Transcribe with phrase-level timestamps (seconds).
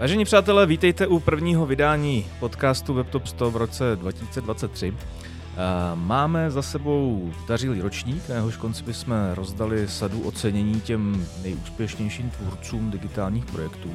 [0.00, 4.94] Vážení přátelé, vítejte u prvního vydání podcastu WebTop 100 v roce 2023.
[5.94, 12.90] Máme za sebou dařilý ročník, na jehož konci bychom rozdali sadu ocenění těm nejúspěšnějším tvůrcům
[12.90, 13.90] digitálních projektů.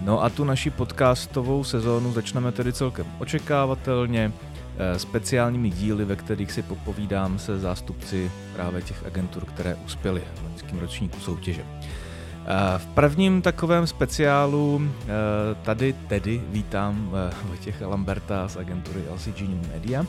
[0.00, 4.32] No a tu naši podcastovou sezónu začneme tedy celkem očekávatelně
[4.78, 10.42] eh, speciálními díly, ve kterých si popovídám se zástupci právě těch agentur, které uspěly v
[10.42, 11.64] loňském ročníku soutěže.
[12.48, 15.06] Eh, v prvním takovém speciálu eh,
[15.62, 17.10] tady tedy vítám
[17.42, 20.06] Vojtěcha Lamberta z agentury LCG New Media.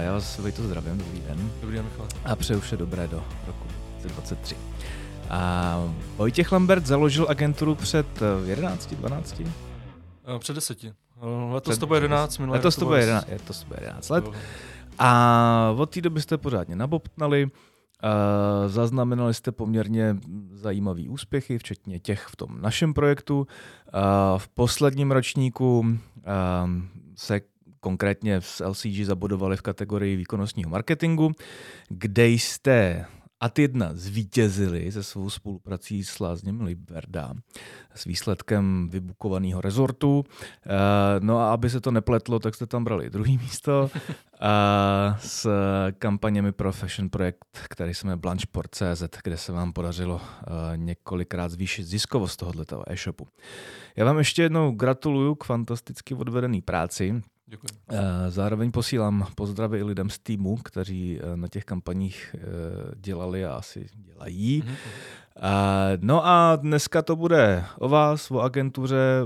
[0.00, 1.50] Já vás Vojto zdravím, dobrý den.
[1.60, 2.06] Dobrý den, Michal.
[2.24, 3.64] A přeju vše dobré do roku
[4.00, 4.56] 2023.
[5.30, 8.06] A Vojtěch Lambert založil agenturu před
[8.44, 9.40] 11, 12?
[9.40, 10.92] Eh, před deseti.
[11.22, 14.08] Eh, letos před, to bude 11, minulé letos to bude 11, letos to bude 11
[14.08, 14.24] let.
[14.98, 17.50] A od té doby jste pořádně nabobtnali.
[18.66, 20.16] Zaznamenali jste poměrně
[20.52, 23.46] zajímavý úspěchy, včetně těch v tom našem projektu.
[24.36, 25.86] V posledním ročníku
[27.16, 27.40] se
[27.80, 31.32] konkrétně s LCG zabudovali v kategorii výkonnostního marketingu,
[31.88, 33.06] kde jste
[33.48, 37.34] ty jedna zvítězili se svou spoluprací s Lázněm Liberda
[37.94, 40.24] s výsledkem vybukovaného rezortu.
[40.66, 40.70] Eh,
[41.20, 43.90] no a aby se to nepletlo, tak jste tam brali druhý místo
[45.18, 45.48] s
[45.98, 51.84] kampaněmi pro fashion projekt, který se jmenuje Blanchport.cz, kde se vám podařilo eh, několikrát zvýšit
[51.84, 53.28] ziskovost tohoto e-shopu.
[53.96, 57.22] Já vám ještě jednou gratuluju k fantasticky odvedené práci.
[57.50, 57.68] Děkuji.
[57.90, 62.40] Eh, zároveň posílám pozdravy i lidem z týmu, kteří eh, na těch kampaních eh,
[62.96, 64.62] dělali a asi dělají.
[64.62, 65.98] Mm-hmm.
[66.00, 69.20] No a dneska to bude o vás, o agentuře,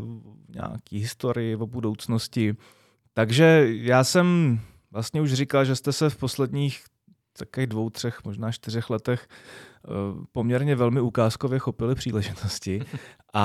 [0.55, 2.56] nějaký historii, o budoucnosti.
[3.14, 4.59] Takže já jsem
[4.91, 6.84] vlastně už říkal, že jste se v posledních
[7.39, 9.29] takových dvou, třech, možná čtyřech letech
[10.33, 12.81] poměrně velmi ukázkově chopili příležitosti
[13.34, 13.42] a,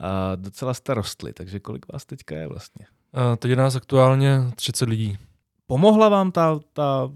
[0.00, 1.32] a docela jste rostli.
[1.32, 2.86] Takže kolik vás teďka je vlastně?
[3.36, 5.18] Teď je nás aktuálně 30 lidí.
[5.66, 7.10] Pomohla vám ta, ta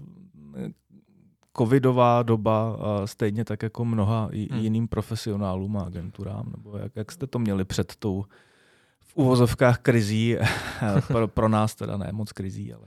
[0.57, 0.69] eh,
[1.57, 4.59] covidová doba stejně tak jako mnoha hmm.
[4.59, 6.53] jiným profesionálům a agenturám?
[6.57, 8.25] Nebo jak, jak jste to měli před tou
[8.99, 10.37] v uvozovkách krizí?
[11.07, 12.85] pro, pro nás teda ne moc krizí, ale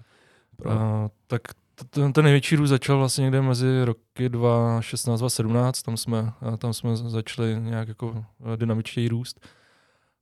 [0.56, 0.70] pro...
[0.70, 1.42] A, tak
[1.90, 6.72] ten, ten největší růst začal vlastně někde mezi roky 2016 a 2017, tam jsme, tam
[6.72, 8.24] jsme začali nějak jako
[8.56, 9.46] dynamičtěji růst.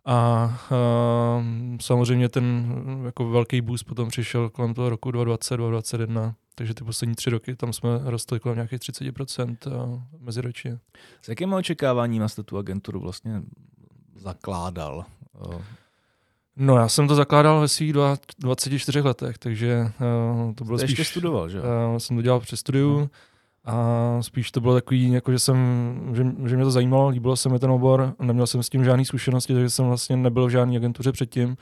[0.07, 1.45] A uh,
[1.81, 7.15] samozřejmě ten jako velký boost potom přišel kolem toho roku 2020, 2021, takže ty poslední
[7.15, 10.79] tři roky tam jsme rostli kolem nějakých 30% uh, meziročně.
[11.23, 13.43] S jakými očekáváními jste tu agenturu vlastně
[14.15, 15.05] zakládal?
[15.47, 15.63] Uh.
[16.57, 17.93] No, já jsem to zakládal ve svých
[18.39, 19.93] 24 letech, takže
[20.47, 20.99] uh, to bylo Jste spíš...
[20.99, 21.61] ještě studoval, že?
[21.61, 22.97] Uh, jsem to dělal přes studiu.
[22.97, 23.09] Uh.
[23.67, 25.57] A spíš to bylo takový, jako že, jsem,
[26.15, 29.05] že, že mě to zajímalo, líbilo se mi ten obor, neměl jsem s tím žádné
[29.05, 31.57] zkušenosti, takže jsem vlastně nebyl v žádné agentuře předtím.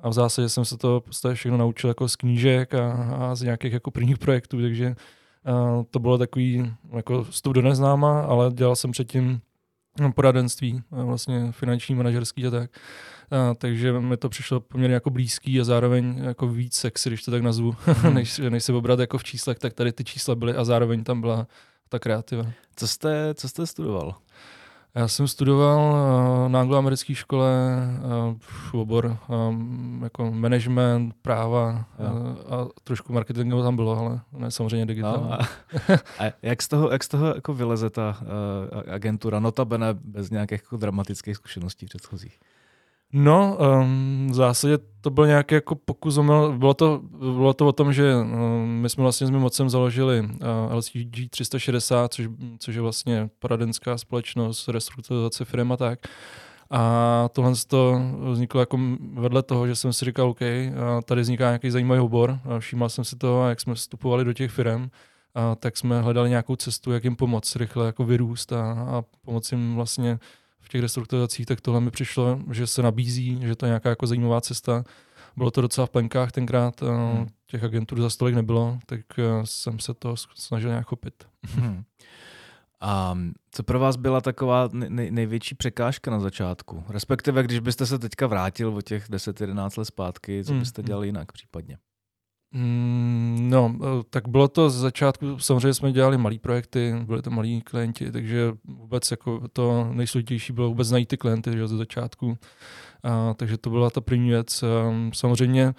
[0.00, 3.42] A v zásadě jsem se to prostě všechno naučil jako z knížek a, a z
[3.42, 4.96] nějakých jako prvních projektů, takže
[5.44, 9.40] a to bylo takový jako vstup do neznáma, ale dělal jsem předtím
[10.14, 12.70] poradenství, vlastně finanční, manažerský a tak.
[13.30, 17.30] A, takže mi to přišlo poměrně jako blízký a zároveň jako víc sexy, když to
[17.30, 18.14] tak nazvu, mm.
[18.14, 21.20] než, než se obrat jako v číslech, tak tady ty čísla byly a zároveň tam
[21.20, 21.46] byla
[21.88, 22.46] ta kreativa.
[22.76, 24.14] Co jste, co jste studoval?
[24.96, 27.50] Já jsem studoval uh, na angloamerické škole
[28.72, 34.86] uh, obor um, jako management, práva uh, a trošku marketingu tam bylo, ale ne samozřejmě
[34.86, 35.24] digitální.
[35.24, 35.48] No, a,
[36.28, 40.60] a jak z toho, jak z toho jako vyleze ta uh, agentura, notabene bez nějakých
[40.62, 42.40] jako dramatických zkušeností předchozích?
[43.12, 46.18] No, um, v zásadě to byl nějaký jako pokus,
[46.56, 50.20] bylo to, bylo to o tom, že um, my jsme vlastně s mým mocem založili
[50.20, 52.28] uh, LCG 360, což,
[52.58, 55.98] což je vlastně poradenská společnost, restrukturizace firm a tak.
[56.70, 58.78] A tohle to vzniklo jako
[59.12, 60.40] vedle toho, že jsem si říkal, OK,
[61.04, 64.88] tady vzniká nějaký zajímavý obor, všímal jsem si to, jak jsme vstupovali do těch firm,
[65.34, 69.52] a tak jsme hledali nějakou cestu, jak jim pomoct rychle jako vyrůst a, a pomoct
[69.52, 70.18] jim vlastně
[70.64, 74.06] v těch restrukturizacích, tak tohle mi přišlo, že se nabízí, že to je nějaká jako
[74.06, 74.84] zajímavá cesta.
[75.36, 77.26] Bylo to docela v plenkách tenkrát, hmm.
[77.46, 81.24] těch agentů za stolik nebylo, tak eh, jsem se to snažil nějak chopit.
[81.54, 81.84] Hmm.
[82.80, 83.18] A
[83.50, 86.84] co pro vás byla taková nej, největší překážka na začátku?
[86.88, 91.08] Respektive, když byste se teďka vrátil o těch 10-11 let zpátky, co hmm, byste dělali
[91.08, 91.78] jinak případně?
[92.56, 97.30] Mm, no, eh, tak bylo to z začátku, samozřejmě jsme dělali malý projekty, byly to
[97.30, 102.38] malí klienti, takže vůbec jako to nejsložitější bylo vůbec najít ty klienty že, ze začátku.
[103.02, 104.64] A, takže to byla ta první věc.
[105.12, 105.74] Samozřejmě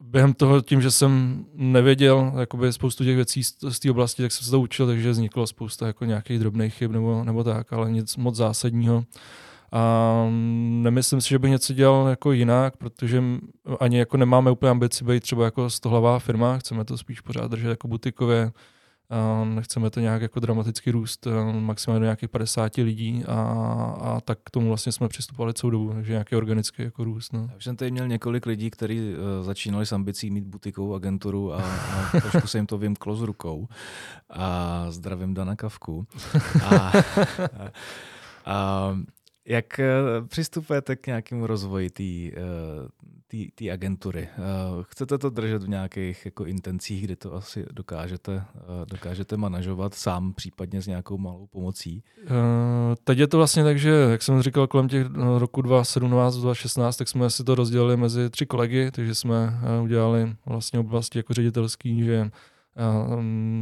[0.00, 4.32] během toho, tím, že jsem nevěděl jakoby spoustu těch věcí z, z té oblasti, tak
[4.32, 7.90] jsem se to učil, takže vzniklo spousta jako nějakých drobných chyb nebo, nebo tak, ale
[7.90, 9.04] nic moc zásadního.
[9.74, 10.26] A
[10.82, 13.22] nemyslím si, že bych něco dělal jako jinak, protože
[13.80, 17.68] ani jako nemáme úplně ambici být třeba jako stohlavá firma, chceme to spíš pořád držet
[17.68, 18.52] jako butikově,
[19.44, 23.34] nechceme to nějak jako dramatický růst, maximálně do nějakých 50 lidí a,
[24.00, 27.32] a tak k tomu vlastně jsme přistupovali celou dobu, takže nějaký organický jako růst.
[27.32, 27.48] No.
[27.50, 31.54] Já už jsem tady měl několik lidí, kteří uh, začínali s ambicí mít butikovou agenturu
[31.54, 33.68] a, a trošku se jim to vymklo z rukou.
[34.30, 36.06] A zdravím Dana Kavku.
[36.64, 36.92] A, a,
[38.46, 38.96] a,
[39.46, 39.86] jak eh,
[40.26, 42.02] přistupujete k nějakému rozvoji té
[43.54, 44.28] té agentury.
[44.38, 48.44] Uh, chcete to držet v nějakých jako intencích, kdy to asi dokážete,
[48.84, 52.02] dokážete manažovat sám, případně s nějakou malou pomocí?
[53.04, 55.06] Teď je to vlastně tak, že, jak jsem říkal, kolem těch
[55.38, 60.78] roku 2017, 2016, tak jsme si to rozdělili mezi tři kolegy, takže jsme udělali vlastně
[60.78, 62.30] oblasti jako ředitelský, že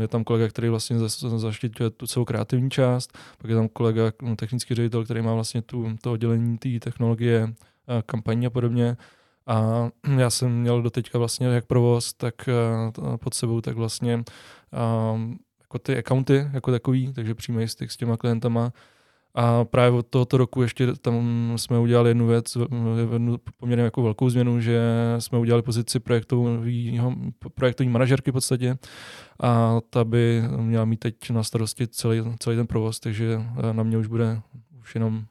[0.00, 0.98] je tam kolega, který vlastně
[1.36, 5.62] zaštiťuje tu celou kreativní část, pak je tam kolega, no, technický ředitel, který má vlastně
[5.62, 7.54] tu, to oddělení té technologie,
[8.06, 8.96] kampaní a podobně.
[9.46, 9.88] A
[10.18, 12.34] já jsem měl do teďka vlastně jak provoz, tak
[13.16, 14.24] pod sebou, tak vlastně
[15.60, 18.72] jako ty accounty jako takový, takže přímý styk s těma klientama.
[19.34, 22.56] A právě od tohoto roku ještě tam jsme udělali jednu věc,
[23.12, 24.80] jednu poměrně jako velkou změnu, že
[25.18, 26.00] jsme udělali pozici
[27.54, 28.78] projektovní manažerky v podstatě
[29.42, 33.42] a ta by měla mít teď na starosti celý, celý ten provoz, takže
[33.72, 34.40] na mě už bude
[34.80, 35.24] už jenom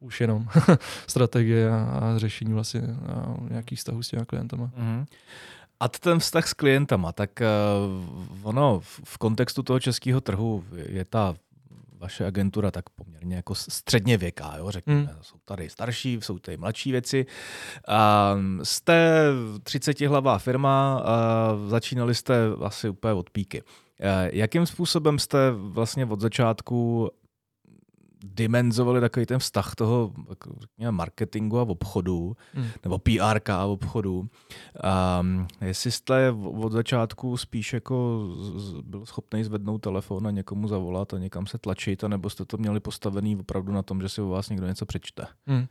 [0.00, 0.48] už jenom
[1.06, 4.70] strategie a, a řešení vlastně a nějakých vztahů s těma klientama.
[4.78, 5.06] Mm-hmm.
[5.80, 11.34] A ten vztah s klientama, tak uh, ono v kontextu toho českého trhu je ta
[12.00, 15.00] vaše agentura tak poměrně jako středně věká, jo, řekněme.
[15.00, 15.18] Hmm.
[15.20, 17.26] Jsou tady starší, jsou tady mladší věci.
[17.88, 19.24] Uh, jste
[19.62, 23.62] 30 hlavá firma, uh, začínali jste asi úplně od píky.
[23.62, 23.68] Uh,
[24.32, 27.10] jakým způsobem jste vlastně od začátku
[28.24, 30.12] dimenzovali takový ten vztah toho
[30.60, 32.66] řekněme, marketingu a obchodu, hmm.
[32.84, 34.28] nebo PR a obchodu.
[34.82, 35.22] A
[35.60, 38.28] jestli jste od začátku spíš jako
[38.82, 42.80] byl schopný zvednout telefon a někomu zavolat a někam se tlačit, nebo jste to měli
[42.80, 45.26] postavený opravdu na tom, že si o vás někdo něco přečte?
[45.46, 45.66] Hmm.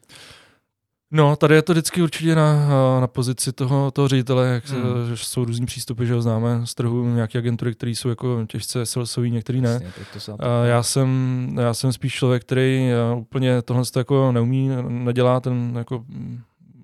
[1.11, 2.69] No, tady je to vždycky určitě na,
[2.99, 4.81] na pozici toho, toho ředitele, jak hmm.
[5.15, 9.31] jsou různý přístupy, že ho známe z trhu, nějaké agentury, které jsou jako těžce salesový,
[9.31, 9.81] některý ne.
[9.83, 9.89] Jasně,
[10.37, 16.05] to já, jsem, já jsem spíš člověk, který úplně tohle jako neumí, nedělá ten jako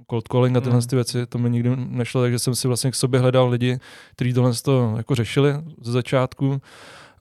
[0.09, 0.87] cold calling a tyhle hmm.
[0.87, 3.79] ty věci, to mi nikdy nešlo, takže jsem si vlastně k sobě hledal lidi,
[4.11, 6.61] kteří tohle to jako řešili ze začátku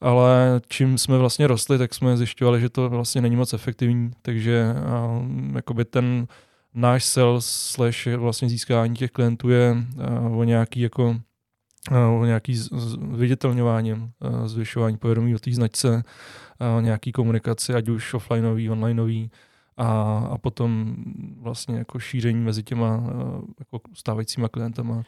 [0.01, 4.75] ale čím jsme vlastně rostli, tak jsme zjišťovali, že to vlastně není moc efektivní, takže
[5.55, 6.27] jakoby ten
[6.75, 9.77] náš sales slash vlastně získání těch klientů je
[10.27, 11.17] uh, o nějaký jako
[11.91, 12.59] uh, o nějaký
[12.97, 14.07] viditelňování, uh,
[14.45, 16.03] zvyšování povědomí o té značce,
[16.75, 19.31] uh, nějaký komunikaci, ať už offlineový, onlineový,
[19.77, 20.95] a, a potom
[21.41, 23.03] vlastně jako šíření mezi těma
[23.59, 25.03] jako stávajícíma klientama.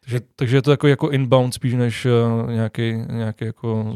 [0.00, 2.06] Takže, takže je to jako, jako inbound spíš než
[2.48, 3.94] nějaký, nějaký jako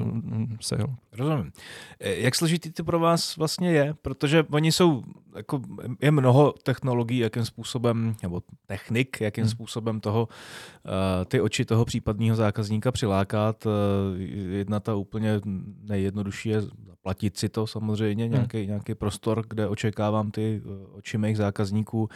[0.61, 0.87] sale.
[1.13, 1.53] Rozumím.
[2.01, 3.95] E, jak složitý to pro vás vlastně je?
[4.03, 5.03] Protože oni jsou,
[5.37, 5.61] jako
[6.01, 9.51] je mnoho technologií, jakým způsobem, nebo technik, jakým hmm.
[9.51, 13.67] způsobem toho, uh, ty oči toho případního zákazníka přilákat.
[13.67, 13.73] Uh,
[14.51, 15.41] jedna ta úplně
[15.83, 18.33] nejjednodušší je zaplatit si to samozřejmě, hmm.
[18.33, 20.63] nějaký, nějaký prostor, kde očekávám ty
[20.93, 22.03] oči mých zákazníků.
[22.03, 22.09] Uh,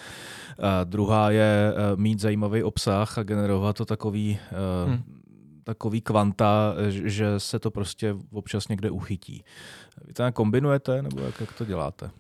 [0.84, 4.38] druhá je mít zajímavý obsah a generovat to takový
[4.86, 5.24] hmm
[5.64, 9.44] takový kvanta, že se to prostě občas někde uchytí.
[10.04, 12.11] Vy to kombinujete, nebo jak, jak to děláte?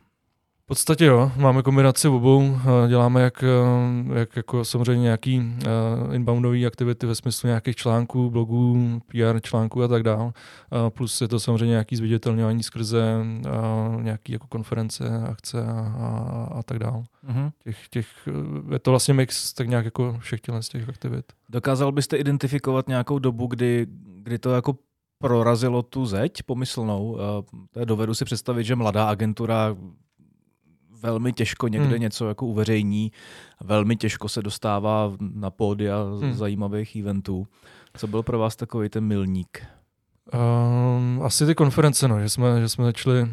[0.74, 3.44] V podstatě jo, máme kombinaci obou, děláme jak,
[4.14, 9.88] jak jako samozřejmě nějaký uh, inboundové aktivity ve smyslu nějakých článků, blogů, PR článků a
[9.88, 10.32] tak dále.
[10.88, 13.14] Plus je to samozřejmě nějaký zviditelňování skrze
[14.00, 17.02] nějaký jako konference, akce a, a, a tak dále.
[17.28, 17.52] Uh-huh.
[17.64, 18.06] Těch, těch,
[18.72, 21.24] je to vlastně mix tak nějak jako všech z těch aktivit.
[21.48, 23.86] Dokázal byste identifikovat nějakou dobu, kdy,
[24.22, 24.76] kdy to jako
[25.18, 27.18] prorazilo tu zeď pomyslnou.
[27.84, 29.76] Dovedu si představit, že mladá agentura
[31.04, 32.00] velmi těžko někde hmm.
[32.00, 33.12] něco jako uveřejní,
[33.60, 36.34] velmi těžko se dostává na pódia hmm.
[36.34, 37.46] zajímavých eventů.
[37.96, 39.66] Co byl pro vás takový ten milník?
[40.34, 43.28] Um, asi ty konference, no, že, jsme, že jsme začali uh,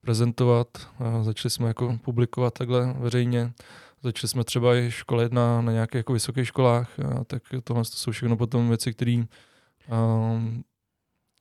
[0.00, 0.68] prezentovat,
[1.00, 3.52] uh, začali jsme jako publikovat takhle veřejně,
[4.02, 7.90] začali jsme třeba i školit na, na nějakých jako vysokých školách, uh, tak tohle to
[7.90, 9.24] jsou všechno potom věci, které
[9.90, 10.64] um,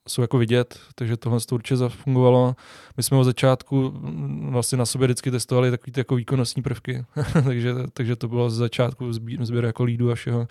[0.07, 2.55] jsou jako vidět, takže tohle to určitě zafungovalo.
[2.97, 7.05] My jsme od začátku mm, vlastně na sobě vždycky testovali takové ty jako výkonnostní prvky,
[7.43, 10.47] takže, takže to bylo z začátku sběr, jako lídu a všeho,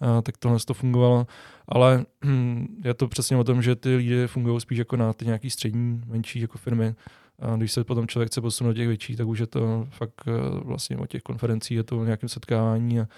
[0.00, 1.26] a, tak tohle to fungovalo.
[1.68, 5.24] Ale hm, je to přesně o tom, že ty lidi fungují spíš jako na ty
[5.24, 6.94] nějaký střední, menší jako firmy,
[7.38, 10.24] A když se potom člověk chce posunout do těch větších, tak už je to fakt
[10.62, 13.08] vlastně o těch konferencích, je to o nějakém setkávání a,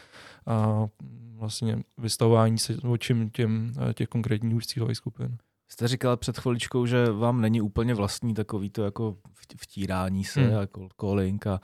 [0.47, 0.87] a
[1.35, 5.39] vlastně vystavování se očím těm, těch konkrétních už cílových skupin.
[5.69, 9.17] Jste říkal před chviličkou, že vám není úplně vlastní takový to jako
[9.57, 10.59] vtírání se hmm.
[10.59, 10.67] a
[11.01, 11.61] calling a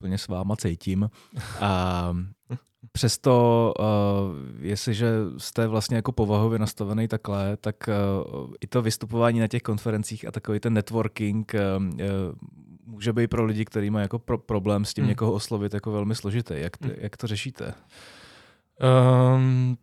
[0.00, 1.10] úplně s váma cítím.
[1.60, 2.14] A
[2.92, 3.84] přesto, uh,
[4.60, 10.28] jestliže jste vlastně jako povahově nastavený takhle, tak uh, i to vystupování na těch konferencích
[10.28, 11.82] a takový ten networking uh,
[12.86, 15.08] může být pro lidi, kteří mají jako pro problém s tím hmm.
[15.08, 16.54] někoho oslovit jako velmi složitý.
[16.56, 16.92] Jak, hmm.
[16.96, 17.74] jak to řešíte?
[19.36, 19.76] Um,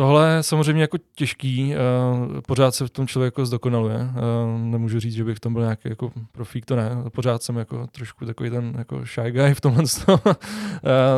[0.00, 3.96] Tohle je samozřejmě jako těžký, uh, pořád se v tom člověk jako zdokonaluje.
[3.96, 6.90] Uh, nemůžu říct, že bych v tom byl nějaký jako profík, to ne.
[7.12, 9.84] Pořád jsem jako trošku takový ten jako shy guy v tomhle.
[10.08, 10.18] uh,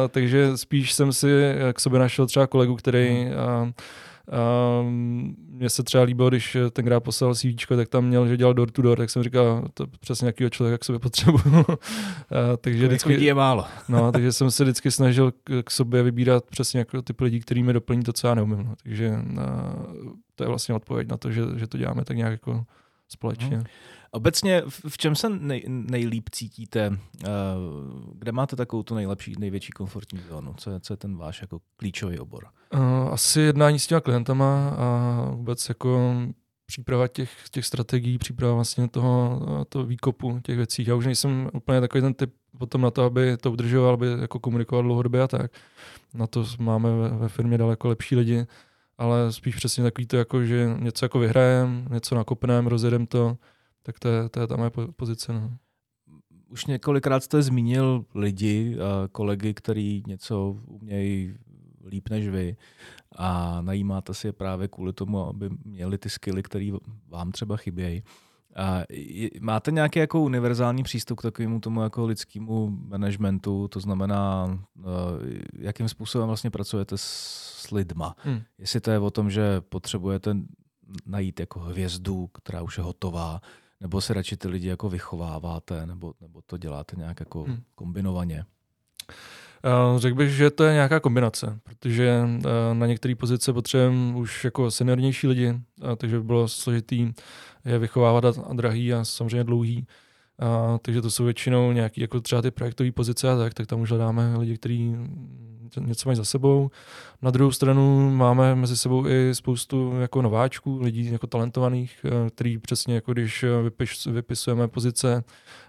[0.08, 1.28] takže spíš jsem si
[1.72, 3.70] k sobě našel třeba kolegu, který uh,
[4.32, 8.70] Um, mně se třeba líbilo, když tenkrát poslal CV, tak tam měl, že dělal door
[8.70, 11.64] to door, tak jsem říkal, to přesně nějakého člověka k sobě potřebuju.
[12.60, 13.64] takže vždycky, je málo.
[13.88, 17.62] no, takže jsem se vždycky snažil k, k sobě vybírat přesně jako typ lidí, který
[17.62, 18.58] mi doplní to, co já neumím.
[18.58, 18.74] No.
[18.82, 22.64] Takže uh, to je vlastně odpověď na to, že, že to děláme tak nějak jako
[23.08, 23.56] společně.
[23.56, 23.64] Hmm.
[24.14, 26.98] Obecně v čem se nej, nejlíp cítíte?
[27.24, 27.28] Eh,
[28.14, 30.54] kde máte takovou tu nejlepší, největší komfortní zónu?
[30.56, 32.44] Co je, co je ten váš jako klíčový obor?
[32.74, 32.78] Eh,
[33.10, 36.14] asi jednání s těma klientama a vůbec jako
[36.66, 40.84] příprava těch, těch strategií, příprava vlastně toho, toho výkopu těch věcí.
[40.86, 44.38] Já už nejsem úplně takový ten typ potom na to, aby to udržoval, aby jako
[44.38, 45.50] komunikoval dlouhodobě a tak.
[46.14, 48.46] Na to máme ve, ve firmě daleko lepší lidi,
[48.98, 53.36] ale spíš přesně takový to, jako, že něco jako vyhrajem, něco nakopneme, rozjedeme to,
[53.82, 55.32] tak to je, to je ta moje pozice.
[55.32, 55.56] No.
[56.48, 58.76] Už několikrát jste zmínil lidi,
[59.12, 61.34] kolegy, kteří něco umějí
[61.86, 62.56] líp než vy
[63.16, 66.70] a najímáte si je právě kvůli tomu, aby měli ty skily, které
[67.08, 68.02] vám třeba chybějí.
[68.56, 68.82] A
[69.40, 74.44] máte nějaký jako univerzální přístup k takovému tomu jako lidskému managementu, to znamená,
[74.76, 74.84] uh,
[75.58, 78.14] jakým způsobem vlastně pracujete s lidma.
[78.18, 78.40] Hmm.
[78.58, 80.36] Jestli to je o tom, že potřebujete
[81.06, 83.40] najít jako hvězdu, která už je hotová,
[83.82, 87.62] nebo se radši ty lidi jako vychováváte, nebo, nebo to děláte nějak jako hmm.
[87.74, 88.44] kombinovaně?
[89.92, 94.44] Uh, řekl bych, že to je nějaká kombinace, protože uh, na některé pozice potřebujeme už
[94.44, 97.12] jako seniornější lidi, uh, takže by bylo složitý
[97.64, 99.86] je vychovávat a drahý a samozřejmě dlouhý.
[100.38, 103.80] A, takže to jsou většinou nějaký jako třeba ty projektové pozice a tak, tak tam
[103.80, 104.96] už hledáme lidi, kteří
[105.80, 106.70] něco mají za sebou.
[107.22, 112.58] Na druhou stranu máme mezi sebou i spoustu jako nováčků, lidí jako talentovaných, eh, který
[112.58, 115.24] přesně jako když vypiš, vypisujeme pozice,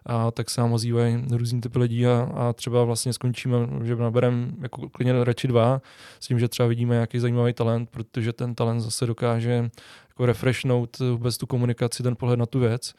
[0.05, 4.47] a tak se nám ozývají různý typy lidí a, a třeba vlastně skončíme, že nabereme
[4.61, 5.81] jako klidně radši dva,
[6.19, 9.69] s tím, že třeba vidíme nějaký zajímavý talent, protože ten talent zase dokáže
[10.09, 12.93] jako refreshnout vůbec tu komunikaci, ten pohled na tu věc.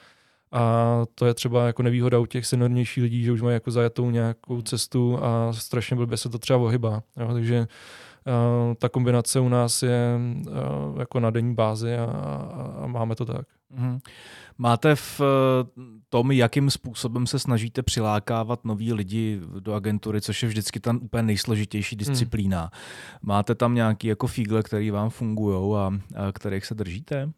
[0.54, 4.10] A to je třeba jako nevýhoda u těch seniornějších lidí, že už mají jako zajatou
[4.10, 7.02] nějakou cestu a strašně blbě se to třeba ohybá.
[7.20, 7.32] Jo?
[7.32, 12.04] Takže uh, ta kombinace u nás je uh, jako na denní bázi a,
[12.82, 13.46] a, máme to tak.
[13.76, 13.98] Mm-hmm.
[14.58, 15.20] Máte v
[16.08, 21.22] tom, jakým způsobem se snažíte přilákávat nový lidi do agentury, což je vždycky tam úplně
[21.22, 22.60] nejsložitější disciplína.
[22.60, 22.70] Hmm.
[23.22, 25.90] Máte tam nějaký jako fígle, který vám fungují a,
[26.26, 27.30] a kterých se držíte?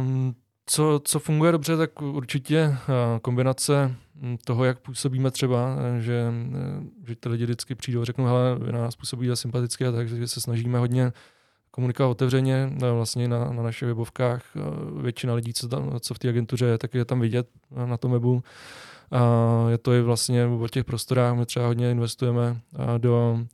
[0.00, 0.34] Um,
[0.72, 2.76] co, co funguje dobře, tak určitě eh,
[3.22, 8.04] kombinace hm, toho, jak působíme třeba, eh, že, eh, že ty lidi vždycky přijdou a
[8.04, 11.12] řeknou, hele, vy nás působíte sympaticky a tak, že se snažíme hodně
[11.70, 14.44] komunikovat otevřeně, vlastně na, na našich webovkách.
[15.02, 17.48] Většina lidí, co, tam, co v té agentuře je, tak je tam vidět
[17.86, 18.42] na tom webu.
[19.10, 22.60] A je to i vlastně o těch prostorách, my třeba hodně investujeme
[22.98, 23.46] do,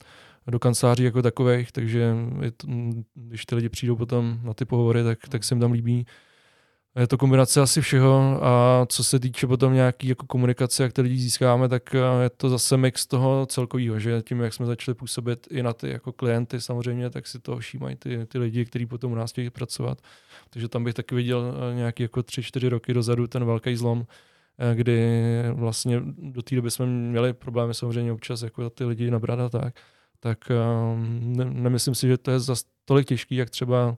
[0.46, 2.66] do kanceláří jako takových, takže je to,
[3.14, 6.06] když ty lidi přijdou potom na ty pohovory, tak, tak se jim tam líbí
[6.96, 11.02] je to kombinace asi všeho a co se týče potom nějaký jako komunikace, jak ty
[11.02, 14.94] lidi získáme, tak eh, je to zase mix toho celkového, že tím, jak jsme začali
[14.94, 18.86] působit i na ty jako klienty samozřejmě, tak si to všímají ty, ty lidi, kteří
[18.86, 19.98] potom u nás chtějí pracovat.
[20.50, 24.06] Takže tam bych taky viděl eh, nějaký jako tři, čtyři roky dozadu ten velký zlom,
[24.58, 25.20] eh, kdy
[25.52, 29.74] vlastně do té doby jsme měli problémy samozřejmě občas jako ty lidi nabrat a tak,
[30.20, 30.38] tak
[31.18, 33.96] ne, nemyslím si, že to je zas tolik těžký, jak třeba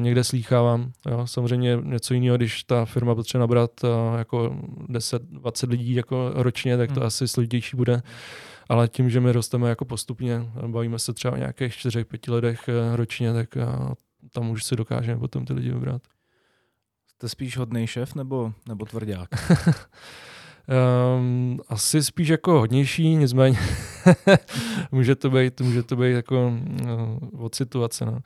[0.00, 0.92] někde slýchávám.
[1.10, 1.26] Jo.
[1.26, 3.70] Samozřejmě něco jiného, když ta firma potřebuje nabrat
[4.18, 4.56] jako
[4.88, 7.06] 10-20 lidí jako ročně, tak to hmm.
[7.06, 8.02] asi složitější bude.
[8.68, 12.96] Ale tím, že my rosteme jako postupně, bavíme se třeba o nějakých 4-5 letech e,
[12.96, 13.56] ročně, tak
[14.32, 16.02] tam už si dokážeme potom ty lidi vybrat.
[17.08, 19.28] Jste spíš hodný šéf nebo, nebo tvrdák?
[21.18, 23.58] Um, asi spíš jako hodnější, nicméně
[24.92, 26.52] může to být, může to být jako
[26.82, 28.06] uh, od situace.
[28.06, 28.18] No.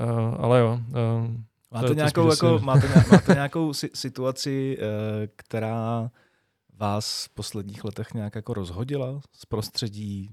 [0.00, 1.30] Uh, ale jo, uh,
[1.72, 6.10] Máte nějakou, jako, máte, máte nějakou situaci, eh, která
[6.78, 10.30] vás v posledních letech nějak jako rozhodila z prostředí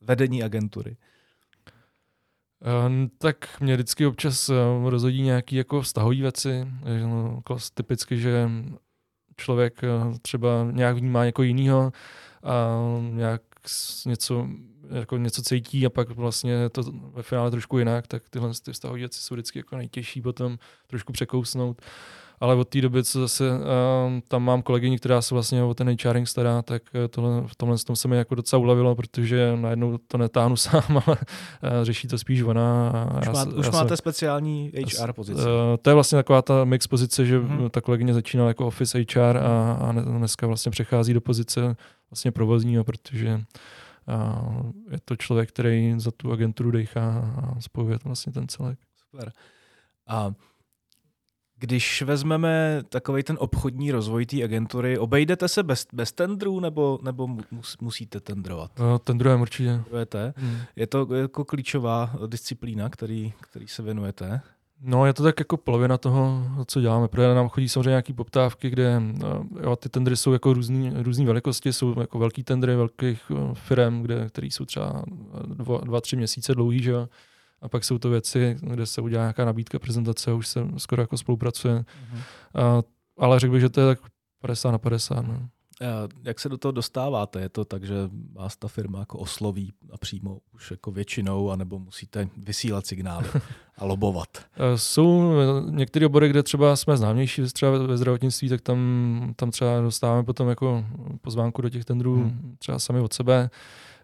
[0.00, 0.96] vedení agentury?
[2.86, 6.66] Um, tak mě vždycky občas um, rozhodí nějaké jako vztahové věci.
[7.02, 7.42] No,
[7.74, 8.50] typicky, že
[9.36, 11.92] člověk uh, třeba nějak vnímá jako jinýho
[12.42, 12.78] a
[13.10, 13.42] nějak
[14.06, 14.48] něco,
[14.90, 18.98] jako něco cítí a pak vlastně to ve finále trošku jinak, tak tyhle ty vztahové
[18.98, 21.82] věci jsou vždycky jako nejtěžší potom trošku překousnout
[22.40, 23.58] ale od té doby, co zase uh,
[24.28, 27.78] tam mám kolegyni, která se vlastně o ten HRing stará, tak eh, tohle, v tomhle
[27.78, 32.18] tom se mi jako docela ulevilo, protože najednou to netáhnu sám, ale uh, řeší to
[32.18, 32.92] spíš ona.
[33.20, 35.40] Už, má, já už máte se, speciální HR pozici.
[35.40, 35.48] Uh,
[35.82, 37.70] to je vlastně taková ta mix pozice, že mm-hmm.
[37.70, 41.76] ta kolegyně začínala jako Office HR a, a dneska vlastně přechází do pozice
[42.10, 43.40] vlastně provozního, protože
[44.06, 44.46] a
[44.90, 48.78] je to člověk, který za tu agenturu dechá a spojuje to vlastně ten celek.
[49.10, 49.32] Super.
[50.06, 50.32] A
[51.58, 57.26] když vezmeme takový ten obchodní rozvoj té agentury, obejdete se bez, bez tendrů nebo, nebo
[57.50, 58.78] mus, musíte tendrovat?
[58.78, 59.70] No, tendrujeme určitě.
[59.70, 60.34] Tendrujete.
[60.36, 60.58] Hmm.
[60.76, 64.40] Je to jako klíčová disciplína, který, který se věnujete?
[64.80, 68.70] No, je to tak jako polovina toho, co děláme, protože nám chodí samozřejmě nějaké poptávky,
[68.70, 69.02] kde
[69.62, 74.02] jo, ty tendry jsou jako různý, různý velikosti, jsou jako velký tendry velkých eh, firm,
[74.02, 75.04] kde, které jsou třeba
[75.46, 77.08] dva, dva, tři měsíce dlouhý, že jo
[77.64, 81.02] a pak jsou to věci, kde se udělá nějaká nabídka, prezentace a už se skoro
[81.02, 81.74] jako spolupracuje.
[81.74, 82.20] Mm-hmm.
[82.54, 82.82] A,
[83.18, 83.98] ale řekl bych, že to je tak
[84.40, 85.20] 50 na 50.
[85.20, 85.48] No.
[86.24, 87.40] Jak se do toho dostáváte?
[87.40, 87.94] Je to tak, že
[88.32, 93.28] vás ta firma jako osloví a přímo už jako většinou, anebo musíte vysílat signály
[93.78, 94.28] a lobovat?
[94.76, 95.32] Jsou
[95.70, 100.48] některé obory, kde třeba jsme známější, třeba ve zdravotnictví, tak tam, tam třeba dostáváme potom
[100.48, 100.84] jako
[101.20, 102.56] pozvánku do těch tendrů hmm.
[102.58, 103.50] třeba sami od sebe.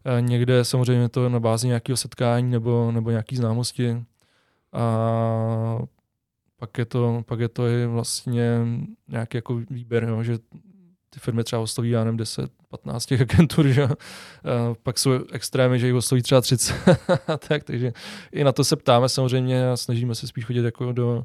[0.04, 4.04] Eh, někde samozřejmě to na bázi nějakého setkání nebo, nebo nějaký známosti.
[4.72, 5.78] A
[6.56, 8.58] pak je to, pak je to i vlastně
[9.08, 10.38] nějaký jako výběr, jo, že
[11.10, 13.84] ty firmy třeba osloví, já nevím, 10, 15 těch agentur, že?
[13.84, 13.94] A
[14.82, 16.74] pak jsou extrémy, že jich osloví třeba 30.
[17.48, 17.92] tak, takže
[18.32, 21.24] i na to se ptáme samozřejmě a snažíme se spíš chodit jako do,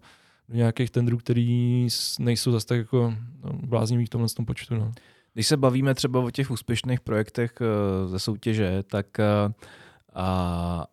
[0.49, 1.87] do nějakých tendrů, který
[2.19, 4.75] nejsou zase tak jako no, bláznivý v tomhle tom počtu.
[4.75, 4.91] No.
[5.33, 9.53] Když se bavíme třeba o těch úspěšných projektech eh, ze soutěže, tak eh,
[10.13, 10.87] a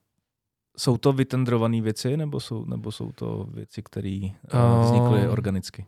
[0.76, 4.31] jsou to vytendrované věci, nebo jsou, nebo jsou to věci, které eh,
[4.85, 5.87] vznikly organicky?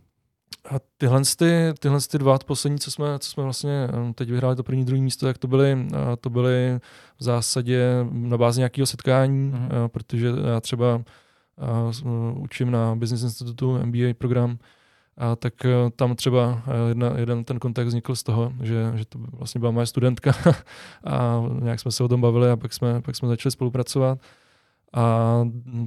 [0.71, 4.63] A tyhle, ty, tyhle ty dva poslední, co jsme, co jsme vlastně teď vyhráli to
[4.63, 5.87] první, druhé místo, tak to byly,
[6.21, 6.81] to byly
[7.19, 9.89] v zásadě na bázi nějakého setkání, mm-hmm.
[9.89, 11.03] protože já třeba
[12.35, 14.59] učím na Business Institutu MBA program,
[15.17, 19.05] a tak eh, tam třeba eh, jedna, jeden ten kontakt vznikl z toho, že, že
[19.05, 20.33] to vlastně byla moje studentka
[21.05, 24.19] a nějak jsme se o tom bavili a pak jsme, pak jsme začali spolupracovat.
[24.95, 25.41] A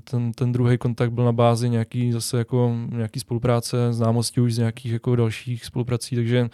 [0.03, 4.57] ten, ten druhý kontakt byl na bázi nějaký zase jako nějaký spolupráce, známosti už z
[4.57, 6.49] nějakých jako dalších spoluprací, takže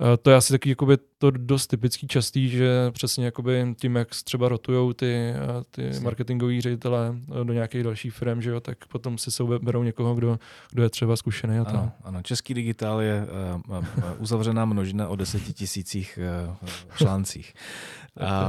[0.00, 4.08] Eh, to je asi taky jakoby to dost typický častý, že přesně jakoby tím, jak
[4.24, 5.36] třeba rotujou ty, eh,
[5.70, 9.82] ty marketingoví ředitele eh, do nějakých dalších firm, že jo, tak potom si se berou
[9.82, 10.38] někoho, kdo,
[10.70, 11.58] kdo je třeba zkušený.
[11.58, 13.26] A ano, ano, český digitál je
[13.68, 13.84] uh, uh,
[14.18, 17.54] uzavřená množina o deseti tisících uh, článcích.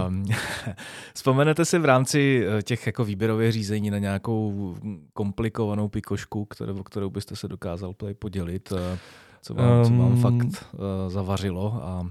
[0.07, 0.25] Um,
[1.15, 4.75] vzpomenete si v rámci těch jako výběrových řízení na nějakou
[5.13, 8.73] komplikovanou pikošku, kterou, kterou byste se dokázal podělit?
[9.41, 12.09] co vám, co vám um, fakt uh, zavařilo a uh,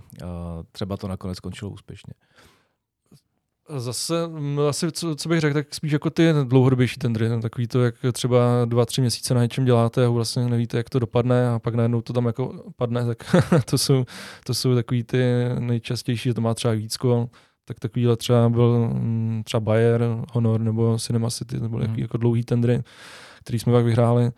[0.73, 2.13] třeba to nakonec skončilo úspěšně.
[3.77, 4.15] Zase,
[4.69, 7.95] asi co, co bych řekl, tak spíš jako ty dlouhodobější tendry, no, takový to, jak
[8.13, 11.75] třeba dva, tři měsíce na něčem děláte a vlastně nevíte, jak to dopadne a pak
[11.75, 13.37] najednou to tam jako padne, tak
[13.71, 14.05] to jsou,
[14.45, 15.19] to jsou takový ty
[15.59, 16.97] nejčastější, to má třeba víc
[17.69, 20.03] tak takovýhle třeba byl mm, třeba Bayer,
[20.33, 21.95] Honor nebo Cinema City, nebo mm.
[21.99, 22.83] jako dlouhý tendry,
[23.41, 24.31] který jsme pak vyhráli.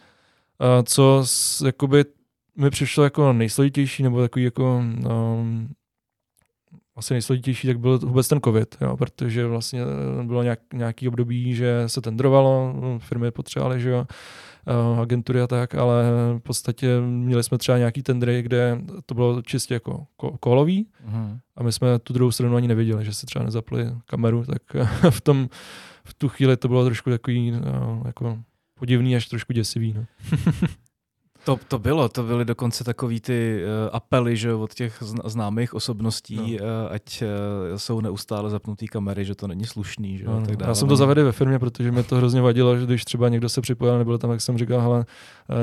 [0.84, 1.24] Co
[1.64, 2.04] jakoby
[2.56, 5.68] mi přišlo jako nejsložitější, nebo takový jako um,
[6.96, 9.80] asi nejsložitější, tak byl vůbec ten covid, jo, protože vlastně
[10.22, 14.06] bylo nějak, nějaký období, že se tendrovalo, firmy potřebovaly, že jo,
[15.00, 16.04] agentury a tak, ale
[16.38, 20.06] v podstatě měli jsme třeba nějaký tendry, kde to bylo čistě jako
[20.40, 21.40] kolový uh-huh.
[21.56, 24.62] a my jsme tu druhou stranu ani nevěděli, že se třeba nezapli kameru, tak
[25.10, 25.48] v tom
[26.04, 28.38] v tu chvíli to bylo trošku takový uh, jako
[28.74, 29.92] podivný až trošku děsivý.
[29.92, 30.04] No.
[31.44, 36.36] To, to bylo, to byly dokonce takový ty uh, apely že, od těch známých osobností,
[36.36, 36.44] no.
[36.44, 37.28] uh, ať uh,
[37.76, 40.18] jsou neustále zapnutý kamery, že to není slušný.
[40.18, 40.70] Že, no, tak dále.
[40.70, 43.48] Já jsem to zavedl ve firmě, protože mi to hrozně vadilo, že když třeba někdo
[43.48, 45.04] se připojil, nebyl tam, jak jsem říkal, hele,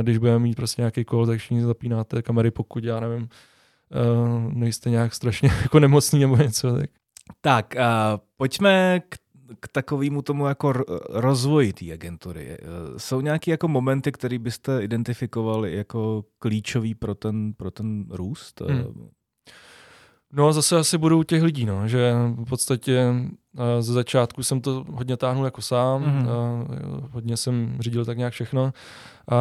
[0.01, 4.89] když budeme mít prostě nějaký kol, tak všichni zapínáte kamery, pokud já nevím, uh, nejste
[4.89, 6.77] nějak strašně jako nemocný nebo něco.
[6.77, 6.89] Tak,
[7.41, 7.81] tak uh,
[8.37, 9.17] pojďme k
[9.60, 10.73] k takovému tomu jako
[11.10, 12.57] rozvoji té agentury.
[12.97, 18.62] Jsou nějaké jako momenty, které byste identifikovali jako klíčový pro ten, pro ten růst?
[18.62, 19.10] Hmm.
[20.33, 23.13] No a zase asi budou těch lidí, no, že v podstatě
[23.79, 26.29] ze začátku jsem to hodně táhnul jako sám, mm-hmm.
[26.29, 26.65] a
[27.12, 28.73] hodně jsem řídil tak nějak všechno
[29.31, 29.36] a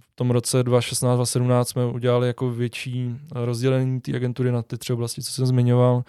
[0.00, 5.22] v tom roce 2016-2017 jsme udělali jako větší rozdělení té agentury na ty tři oblasti,
[5.22, 6.04] co jsem zmiňoval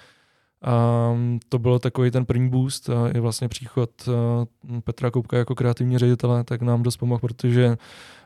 [0.63, 1.12] a
[1.50, 5.98] to bylo takový ten první boost a i vlastně příchod eh, Petra Koupka jako kreativní
[5.98, 7.78] ředitele, tak nám dost pomohl, protože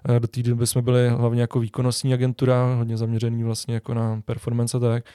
[0.10, 4.22] eh, do té doby jsme byli hlavně jako výkonnostní agentura, hodně zaměřený vlastně jako na
[4.26, 5.06] performance a tak.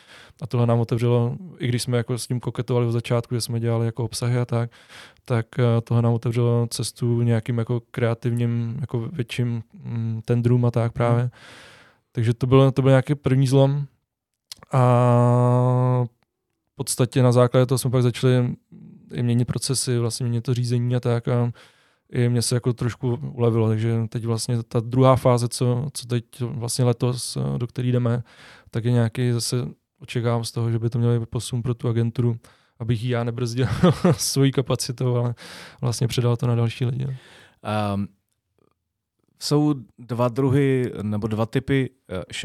[0.43, 3.61] A tohle nám otevřelo, i když jsme jako s tím koketovali v začátku, že jsme
[3.61, 4.71] dělali jako obsahy a tak,
[5.25, 10.93] tak eh, tohle nám otevřelo cestu nějakým jako kreativním, jako větším mm, tendrům a tak
[10.93, 11.21] právě.
[11.21, 11.31] Hmm.
[12.13, 13.85] Takže to byl, to byl nějaký první zlom.
[14.73, 16.05] A
[16.79, 18.57] podstatě na základě toho jsme pak začali
[19.13, 21.53] i měnit procesy, vlastně měnit to řízení a tak a
[22.13, 26.25] i mě se jako trošku ulevilo, takže teď vlastně ta druhá fáze, co, co teď
[26.41, 28.23] vlastně letos, do který jdeme,
[28.71, 29.57] tak je nějaký zase
[30.01, 32.37] očekávám z toho, že by to mělo být posun pro tu agenturu,
[32.79, 33.67] abych ji já nebrzdil
[34.17, 35.35] svojí kapacitou, ale
[35.81, 37.07] vlastně předal to na další lidi.
[37.07, 38.09] Um,
[39.39, 41.98] jsou dva druhy nebo dva typy eh,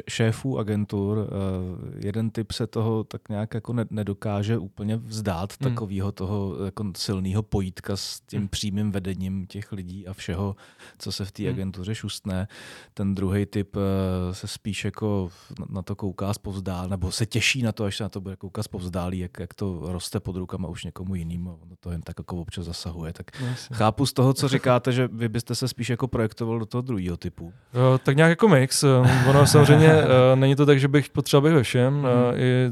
[0.10, 1.28] šéfů agentur.
[1.28, 5.72] Eh, jeden typ se toho tak nějak jako nedokáže úplně vzdát, hmm.
[5.72, 8.48] takového toho jako silného pojítka s tím hmm.
[8.48, 10.56] přímým vedením těch lidí a všeho,
[10.98, 11.54] co se v té hmm.
[11.54, 12.48] agentuře šustne.
[12.94, 15.30] Ten druhý typ eh, se spíš jako
[15.70, 18.66] na to kouká zpovzdál, nebo se těší na to, až se na to bude koukat
[18.66, 21.50] zpovzdálí, jak, jak to roste pod rukama už někomu jinému.
[21.62, 23.14] Ono to jen tak jako občas zasahuje.
[23.14, 26.66] Tak no, chápu z toho, co říkáte, že vy byste se spíš jako projektoval do
[26.66, 27.46] toho druhého typu?
[27.46, 27.52] Uh,
[28.04, 28.84] tak nějak jako mix.
[28.84, 31.94] Eh, ono samozřejmě uh, není to tak, že bych potřeboval být ve všem.
[31.94, 32.04] Mm.
[32.04, 32.72] Uh, I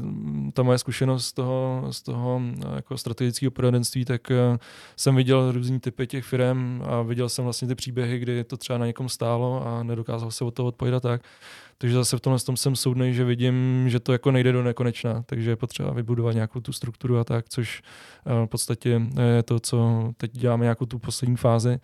[0.52, 4.56] ta moje zkušenost z toho, z toho uh, jako strategického poradenství, tak uh,
[4.96, 8.78] jsem viděl různý typy těch firm a viděl jsem vlastně ty příběhy, kdy to třeba
[8.78, 11.22] na někom stálo a nedokázal se od toho odpovědět tak.
[11.78, 15.22] Takže zase v tomhle tom jsem soudný, že vidím, že to jako nejde do nekonečna,
[15.26, 17.82] takže je potřeba vybudovat nějakou tu strukturu a tak, což
[18.44, 19.02] v podstatě
[19.36, 21.78] je to, co teď děláme nějakou tu poslední fázi.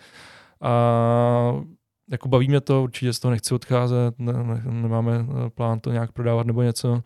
[0.61, 1.63] A
[2.11, 5.93] jako baví mě to, určitě z toho nechci odcházet, ne, ne, nemáme eh, plán to
[5.93, 7.03] nějak prodávat nebo něco,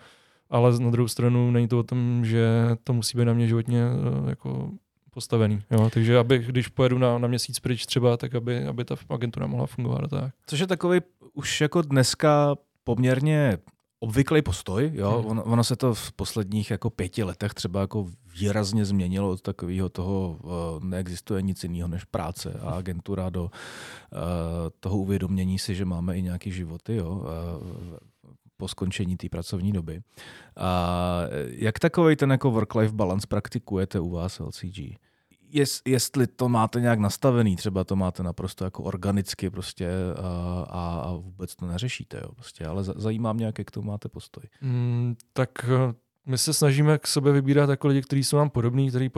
[0.50, 2.48] ale na druhou stranu není to o tom, že
[2.84, 4.70] to musí být na mě životně eh, jako
[5.10, 5.62] postavený.
[5.70, 5.90] Jo?
[5.92, 9.66] Takže abych, když pojedu na, na měsíc pryč třeba, tak aby, aby ta agentura mohla
[9.66, 10.10] fungovat.
[10.10, 10.34] Tak.
[10.46, 11.00] Což je takový
[11.34, 13.58] už jako dneska poměrně
[14.00, 14.90] obvyklý postoj.
[14.94, 15.18] Jo?
[15.18, 15.30] Hmm.
[15.30, 18.06] Ono, ono se to v posledních jako pěti letech třeba jako
[18.38, 23.50] výrazně změnilo od takového toho, uh, neexistuje nic jiného než práce a agentura do uh,
[24.80, 27.10] toho uvědomění si, že máme i nějaké životy jo?
[27.10, 27.96] Uh,
[28.56, 30.02] po skončení té pracovní doby.
[30.56, 35.02] A jak takový ten jako work-life balance praktikujete u vás LCG?
[35.52, 39.90] jest, jestli to máte nějak nastavený, třeba to máte naprosto jako organicky prostě
[40.66, 44.44] a, a vůbec to neřešíte, jo, prostě, ale zajímá mě, jak k tomu máte postoj.
[44.60, 45.94] Mm, tak eh,
[46.26, 49.10] my se snažíme k sobě vybírat jako lidi, kteří jsou nám podobní, kteří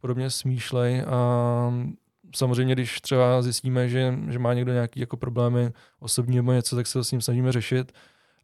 [0.00, 1.72] podobně smýšlejí a
[2.36, 6.86] samozřejmě, když třeba zjistíme, že, že má někdo nějaký jako problémy osobní nebo něco, tak
[6.86, 7.92] se s ním snažíme řešit.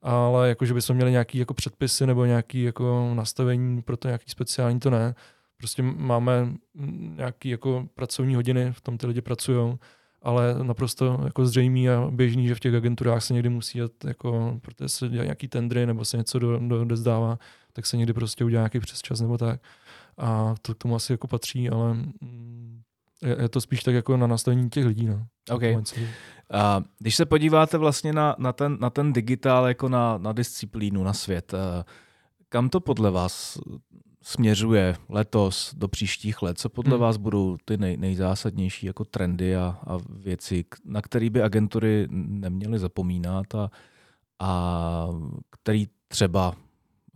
[0.02, 4.31] Ale jako, že bychom měli nějaký jako předpisy nebo nějaký jako nastavení pro to nějaký
[4.31, 5.14] speciální, to ne.
[5.57, 6.52] Prostě máme
[7.16, 9.78] nějaký jako pracovní hodiny, v tom ty lidi pracují,
[10.22, 14.59] ale naprosto jako zřejmý a běžný, že v těch agenturách se někdy musí jet, jako,
[14.62, 17.38] protože se dělá nějaký tendry nebo se něco do, do, dozdává,
[17.78, 19.60] tak se někdy prostě udělá nějaký přesčas nebo tak.
[20.16, 22.80] A to k tomu asi jako patří, ale mm,
[23.22, 25.06] je, je to spíš tak jako na nastavení těch lidí.
[25.06, 25.26] No.
[25.50, 25.76] Okay.
[26.52, 31.04] A když se podíváte vlastně na, na, ten, na ten digitál jako na, na disciplínu,
[31.04, 31.84] na svět, eh,
[32.48, 33.58] kam to podle vás
[34.22, 36.58] směřuje letos do příštích let?
[36.58, 37.00] Co podle hmm.
[37.00, 42.78] vás budou ty nej, nejzásadnější jako trendy a, a věci, na které by agentury neměly
[42.78, 43.70] zapomínat a,
[44.38, 45.08] a
[45.50, 46.54] který třeba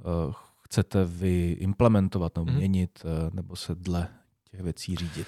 [0.05, 0.35] uh,
[0.73, 2.57] chcete vy implementovat nebo hmm.
[2.57, 4.09] měnit uh, nebo se dle
[4.51, 5.27] těch věcí řídit?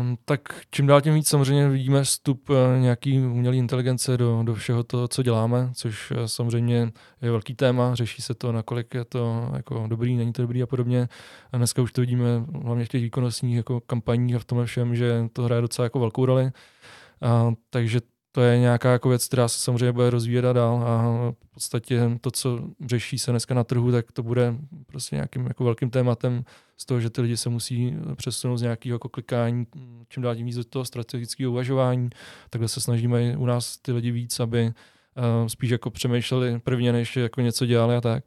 [0.00, 4.54] Um, tak čím dál tím víc samozřejmě vidíme vstup uh, nějaký umělé inteligence do, do
[4.54, 9.04] všeho toho, co děláme, což uh, samozřejmě je velký téma, řeší se to, nakolik je
[9.04, 11.08] to jako dobrý, není to dobrý a podobně.
[11.52, 14.96] A dneska už to vidíme hlavně v těch výkonnostních jako kampaních a v tom všem,
[14.96, 16.44] že to hraje docela jako velkou roli.
[16.44, 18.00] Uh, takže
[18.32, 22.30] to je nějaká jako věc, která se samozřejmě bude rozvíjet dál a v podstatě to,
[22.30, 24.54] co řeší se dneska na trhu, tak to bude
[24.86, 26.44] prostě nějakým jako velkým tématem
[26.76, 29.66] z toho, že ty lidi se musí přesunout z nějakého jako klikání,
[30.08, 32.10] čím dál tím víc do toho strategického uvažování.
[32.50, 37.16] Takhle se snažíme u nás ty lidi víc, aby uh, spíš jako přemýšleli prvně, než
[37.16, 38.24] jako něco dělali a tak.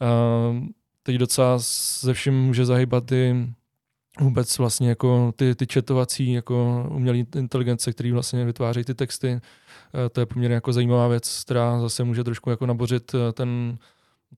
[0.00, 0.66] Uh,
[1.02, 1.58] teď docela
[2.00, 3.46] ze vším může zahybat i
[4.20, 10.08] vůbec vlastně jako ty, ty četovací jako umělé inteligence, které vlastně vytvářejí ty texty, eh,
[10.08, 13.78] to je poměrně jako zajímavá věc, která zase může trošku jako nabořit eh, ten,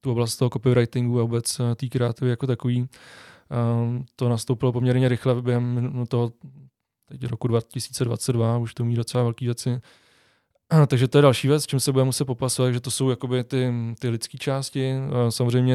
[0.01, 2.89] tu oblast toho copywritingu a vůbec té kreativy jako takový.
[4.17, 6.33] To nastoupilo poměrně rychle během toho
[7.09, 9.81] teď roku 2022, už to umí docela velký věci.
[10.87, 13.45] Takže to je další věc, s čím se budeme muset popasovat, že to jsou jakoby
[13.45, 14.95] ty, ty lidské části.
[15.29, 15.75] Samozřejmě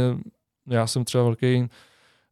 [0.67, 1.69] já jsem třeba velký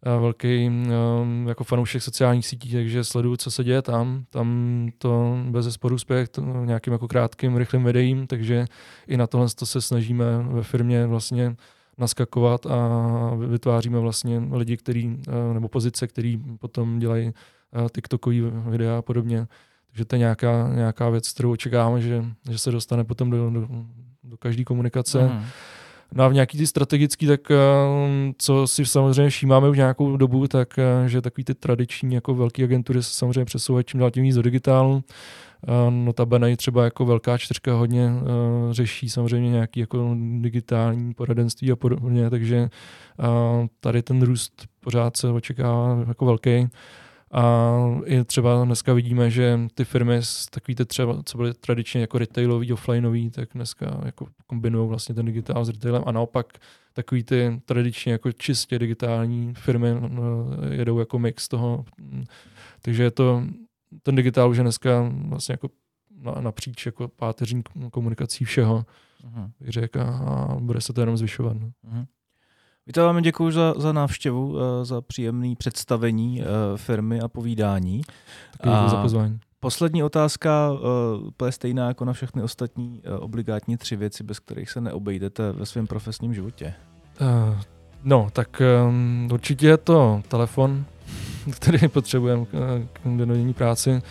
[0.06, 4.24] velký um, jako fanoušek sociálních sítí, takže sleduju, co se děje tam.
[4.30, 6.30] Tam to bez zesporu spěch
[6.66, 8.66] nějakým jako krátkým, rychlým videím, takže
[9.08, 11.56] i na tohle to se snažíme ve firmě vlastně
[11.98, 12.80] naskakovat a
[13.48, 15.18] vytváříme vlastně lidi, který,
[15.54, 17.32] nebo pozice, který potom dělají
[17.96, 19.48] TikTokový videa a podobně.
[19.88, 23.68] Takže to je nějaká, nějaká věc, kterou očekáváme, že, že se dostane potom do, do,
[24.24, 25.24] do každé komunikace.
[25.24, 25.44] Mm.
[26.16, 27.56] No a v nějaký ty strategický, tak eh,
[28.38, 32.64] co si samozřejmě všímáme už nějakou dobu, tak eh, že takový ty tradiční jako velké
[32.64, 35.04] agentury se samozřejmě přesouvají čím dál tím víc do digitálu.
[35.68, 38.12] Eh, notabene třeba jako velká čtyřka hodně
[38.72, 42.70] řeší samozřejmě nějaký jako digitální poradenství a podobně, takže
[43.80, 46.68] tady ten růst pořád se očekává jako velký.
[47.32, 52.18] A i třeba dneska vidíme, že ty firmy, takový ty třeba, co byly tradičně jako
[52.18, 56.48] retailový, offlineový, tak dneska jako kombinují vlastně ten digitál s retailem a naopak
[56.94, 61.86] takový ty tradičně jako čistě digitální firmy no, jedou jako mix toho.
[62.82, 63.44] Takže je to,
[64.04, 65.70] ten digitál už je dneska vlastně jako
[66.40, 68.86] napříč jako páteřní komunikací všeho.
[69.24, 69.52] Uh-huh.
[69.62, 71.58] řekl, a bude se to jenom zvyšovat.
[71.60, 71.72] No.
[71.92, 72.06] Uh-huh.
[72.88, 78.02] Víte, vám děkuji za, za návštěvu, eh, za příjemné představení eh, firmy a povídání.
[78.64, 79.40] Děkuji za pozvání.
[79.60, 84.82] Poslední otázka, uh, je stejná jako na všechny ostatní obligátní tři věci, bez kterých se
[84.82, 86.74] neobejdete ve svém profesním životě.
[88.04, 90.86] No, tak um, určitě je to telefon,
[91.52, 94.02] který potřebujeme k denodenní práci,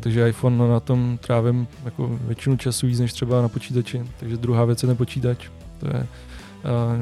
[0.00, 4.64] takže iPhone na tom trávím jako většinu času víc než třeba na počítači, takže druhá
[4.64, 6.06] věc je ten počítač, to je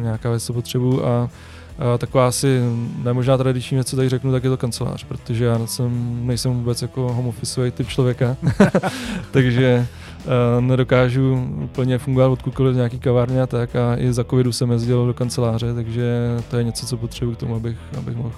[0.01, 1.31] nějaká věc, co potřebuju a
[1.79, 2.61] a taková asi
[3.03, 6.83] nemožná tradiční věc, co tady řeknu, tak je to kancelář, protože já jsem, nejsem vůbec
[6.83, 7.33] jako home
[7.71, 8.37] typ člověka,
[9.31, 9.87] takže
[10.19, 14.71] uh, nedokážu úplně fungovat odkudkoliv z nějaký kavárny a tak a i za covidu jsem
[14.71, 18.33] jezdil do kanceláře, takže to je něco, co potřebuji k tomu, abych, abych mohl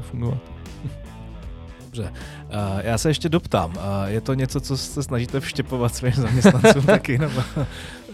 [0.00, 0.38] fungovat.
[1.84, 2.12] Dobře.
[2.82, 3.72] Já se ještě doptám.
[4.06, 7.18] Je to něco, co se snažíte vštěpovat svým zaměstnancům taky?
[7.18, 7.42] Nebo?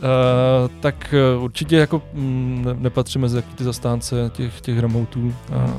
[0.02, 5.34] Uh, tak určitě jako mm, nepatříme mezi ty zastánce těch, těch remoteů, uh,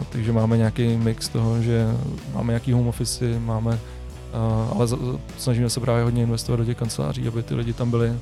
[0.10, 1.88] takže máme nějaký mix toho, že
[2.34, 4.96] máme nějaký home office, máme, uh, ale z,
[5.38, 8.14] snažíme se právě hodně investovat do těch kanceláří, aby ty lidi tam byli.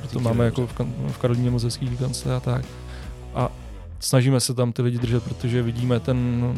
[0.00, 0.74] Proto máme jako v,
[1.08, 2.64] v Karolíně mozecký kancel a tak.
[3.34, 3.50] A
[4.00, 6.52] snažíme se tam ty lidi držet, protože vidíme ten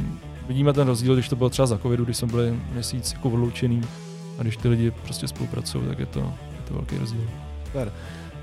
[0.48, 3.82] vidíme ten rozdíl, když to bylo třeba za covidu, když jsme byli měsíc jako odloučený
[4.38, 6.20] a když ty lidi prostě spolupracují, tak je to,
[6.52, 7.30] je to velký rozdíl.
[7.66, 7.92] Super.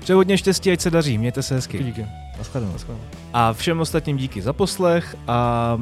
[0.08, 1.84] Přeji hodně štěstí, ať se daří, mějte se hezky.
[1.84, 2.06] Díky.
[2.38, 3.04] Naschledanou, naschledanou.
[3.32, 5.78] A všem ostatním díky za poslech a, a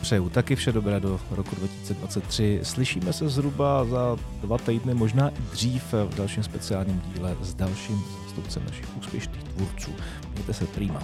[0.00, 2.60] přeju taky vše dobré do roku 2023.
[2.62, 8.04] Slyšíme se zhruba za dva týdny, možná i dřív v dalším speciálním díle s dalším
[8.24, 9.90] zástupcem našich úspěšných tvůrců.
[10.34, 11.02] Mějte se prýma.